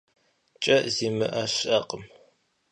КӀэ 0.63 0.77
зимыӀэ 0.95 1.43
щыӀэкъым. 1.53 2.03